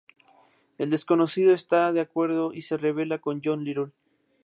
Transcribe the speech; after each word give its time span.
El 0.79 0.89
desconocido 0.89 1.53
está 1.53 1.93
de 1.93 2.01
acuerdo 2.01 2.53
y 2.53 2.63
se 2.63 2.75
revela 2.75 3.19
como 3.19 3.39
John 3.43 3.63
Little. 3.63 3.91